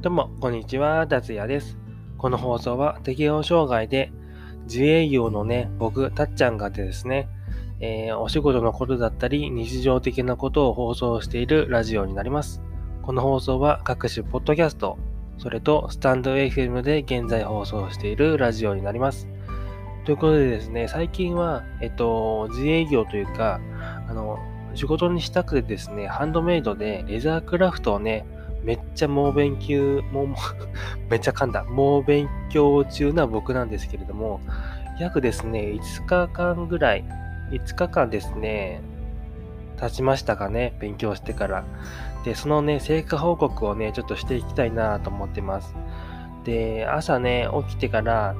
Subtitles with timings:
[0.00, 1.76] どうも、こんにちは、達也です。
[2.16, 4.10] この放送は適応障害で
[4.64, 7.28] 自営業のね、僕、たっちゃんがですね、
[7.80, 12.62] えー、お仕事のことだったり、日常的なことを放送しているラジオになります。
[13.02, 14.96] この放送は各種ポッドキャスト、
[15.36, 19.28] それとスタンド FM で現在放送しているラジオになります。
[20.04, 23.60] ということでですね、最近は、えっと、自営業というか、
[24.08, 24.38] あの、
[24.74, 28.26] 仕事にしたくてですね、ハンドメイドでレザークラフトをね、
[28.62, 30.28] めっちゃ猛勉強、もう、
[31.10, 34.40] めっちゃ噛んだ、猛勉強中な僕なんですけれども、
[34.98, 37.04] 約ですね、5日間ぐらい、
[37.50, 38.80] 5日間ですね、
[39.78, 41.64] 経ちましたかね、勉強してから。
[42.24, 45.74] で、そのね、成果報告をね、ちょっとしていきたいなと思ってます。
[46.44, 48.34] で、朝ね、起きてから、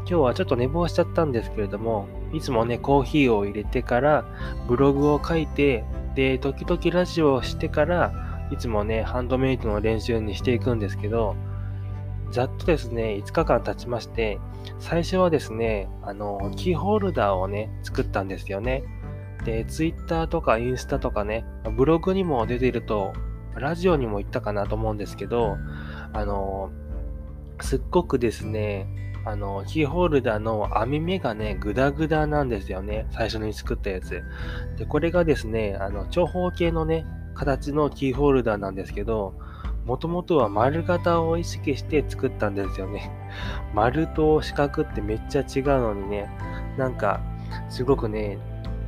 [0.00, 4.24] 今日はちょっと寝坊しちゃったんですけれども、いつもね、コーヒーを入れてから、
[4.68, 11.36] ブログを書いて、で、時々ラジオをしてから、いつもね、ハンドメイドの練習にしていくんですけど、
[12.30, 14.38] ざっとですね、5日間経ちまして、
[14.78, 18.84] 最初はですね、あの、キーホルダーをね、作ったんですよね。
[19.44, 21.44] で、Twitter とかインスタとかね、
[21.76, 23.12] ブログにも出てると、
[23.56, 25.56] ラジオにも言ったかなと思うんですけど、
[26.12, 26.70] あの、
[27.60, 28.86] すっごくですね、
[29.24, 33.06] あの、キーホルダーの網目がね、グダグダなんですよね。
[33.10, 34.22] 最初に作ったやつ。
[34.76, 39.34] で、これがですね、あの、長方形のね、形のキーホルダーなんですけど、
[39.84, 43.10] もともとは丸型を意識して作ったんですよね。
[43.74, 46.30] 丸と四角ってめっちゃ違うのにね、
[46.76, 47.20] なんか、
[47.68, 48.38] すごくね、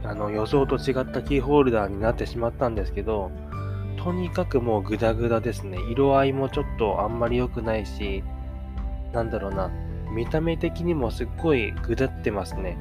[0.05, 3.31] あの、予想と違ったキーホルダーになってしまったんですけど、
[3.97, 5.79] とにかくもうグダグダですね。
[5.91, 8.25] 色合いもちょっとあんまり良くないし、
[9.13, 9.71] なんだろうな、
[10.13, 12.77] 見た目的にもすっごいぐだってますね。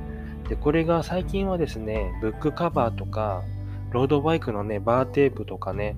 [0.50, 3.44] で、これが最近はですね、ブックカバーとか、
[3.92, 5.96] ロードバイクのね、バーテープとかね、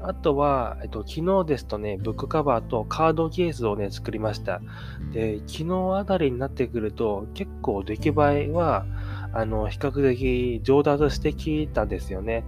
[0.00, 4.60] あとは、えっと、昨日ですとね、ブックカバーとカードケースをね、作りました。
[5.12, 8.86] で、昨日あたりになってくると、結構出来栄えは、
[9.32, 12.44] あの、比較的上達してきたんですよね。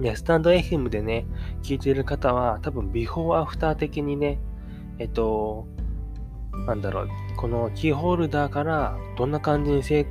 [0.00, 1.26] で、スタンド FM でね、
[1.62, 4.38] 聞いてる方は、多分、ビフォーアフター的にね、
[4.98, 5.66] えっと、
[6.66, 10.04] なんだろう、このキーホルダーからどんな感じに成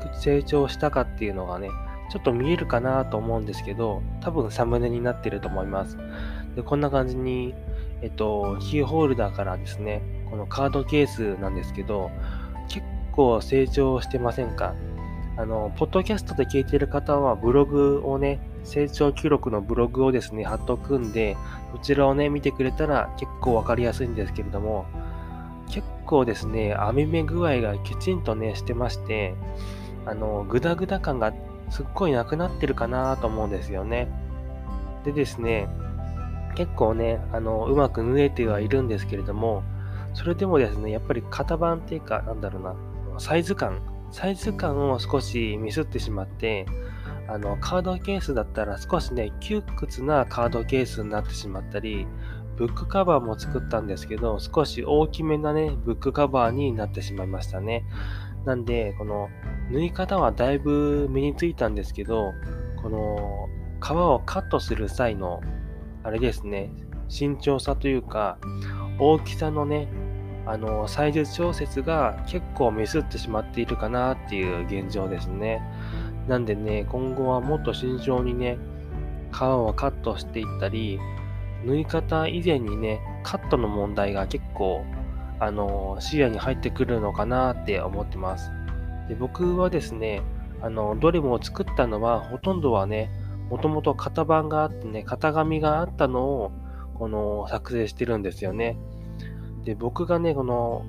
[0.43, 1.69] 長したかっていうのがね、
[2.11, 5.97] ちょっと見えるかなと思うんですけど、多分サムネになってると思います。
[6.55, 7.55] で、こんな感じに、
[8.01, 12.11] えっと、キーホルダーからですね、このカードケースなんですけど、
[12.67, 14.75] 結構成長してませんか？
[15.37, 21.35] あの、ポッドキャストで聞いてる方はブログをね、成長記録のブログをですね、貼っとくんで、
[21.71, 24.85] そちらをね、見てくれたら結構わかりやすいんですけれども、
[25.69, 29.35] 結構ですね、網目具合がきちんとね、してまして、
[30.05, 31.33] あの、グダグダ感が
[31.69, 34.07] すっごいなくなってるかなと思うんですよね。
[35.03, 35.67] でですね、
[36.55, 39.63] 結構ね、あの、うまく縫えてはいるんですけれども、
[40.13, 43.81] それでもですね、やっぱり型番っていうか、なんだろうな、サイズ感、
[44.11, 46.65] サイズ感を少しミスってしまって、
[47.27, 52.05] あの、カードケースだったら少しね、窮屈なカードケースになってしまったり、
[52.55, 57.85] ブックカバーも作ったんですけど、少し大きめなね、ブックカバーになってしまいましたね。
[58.45, 59.29] なんで、この
[59.71, 62.33] 縫い方はだいぶ身についたんですけど、
[62.81, 63.47] この
[63.81, 65.41] 皮をカットする際の、
[66.03, 66.69] あれですね、
[67.07, 68.37] 慎重さというか、
[68.99, 69.87] 大きさのね、
[70.45, 75.61] あの、サイズ調節が結構ミスってしまっているかなっていう現状ですね。
[76.27, 78.57] なんでね、今後はもっと慎重にね、
[79.31, 80.99] 皮をカットしていったり、
[81.65, 84.83] 縫い方以前にね、カットの問題が結構、
[85.39, 88.51] あの、視野に入ってくるのかなって思ってます。
[89.09, 90.21] で僕はですね、
[90.61, 93.09] あの、どれも作ったのは、ほとんどはね、
[93.49, 96.51] もともと型番があってね、型紙があったのを、
[96.95, 98.77] この、作成してるんですよね。
[99.65, 100.85] で、僕がね、この、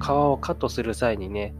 [0.00, 1.54] 皮をカットする際にね、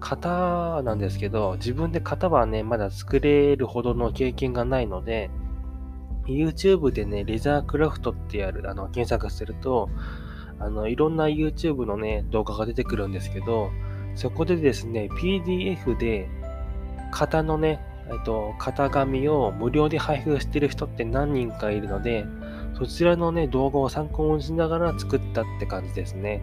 [0.00, 5.30] 型なんですけど、自分で型はね、まだ作れるほどの経験がないので、
[6.26, 9.88] YouTube でね、レザークラフトってやる、あの、検索すると、
[10.58, 13.70] あの、いろんな YouTube のね、動画が出てくるんですけど、
[14.14, 16.28] そこでですね、PDF で、
[17.12, 22.24] 型のね、えっと、型紙を無料で配布してる人って何人かいるので、
[22.78, 26.42] そちらのね、動画を参考にしながら作ったって感じですね。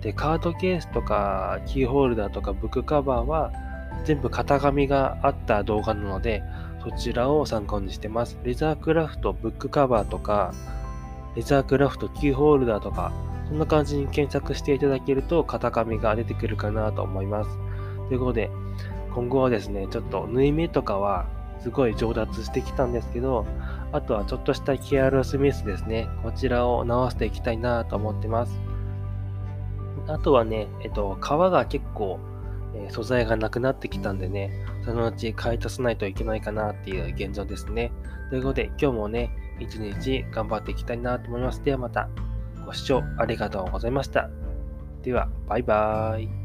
[0.00, 3.52] で、カードケースとか、キーホルダーとか、ブックカバーは、
[4.04, 6.42] 全部型紙があった動画なので、
[6.84, 8.38] そちらを参考にしてます。
[8.42, 10.52] レザークラフト、ブックカバーとか、
[11.36, 13.12] レザークラフト、キーホルダーとか、
[13.48, 17.50] そんな感じに検索していただけると、型紙が出てくるかなと思います。
[18.08, 18.50] ということで、
[19.14, 21.26] 今後はですね、ちょっと縫い目とかは
[21.60, 23.46] すごい上達してきたんですけど、
[23.92, 26.08] あとはちょっとしたケアルスミスですね。
[26.22, 28.60] こちらを直していきたいなと思ってます。
[30.08, 32.18] あとはね、えっと、皮が結構、
[32.74, 37.92] え素材がなくなってきたんでね、そのうち買い足さないといけないかなっていう現状ですね。
[38.30, 39.30] ということで、今日もね、
[39.60, 41.62] 一日頑張っていきたいなと思います。
[41.62, 42.08] ではまた、
[42.66, 44.30] ご視聴ありがとうございました。
[45.02, 46.41] では、バイバーイ。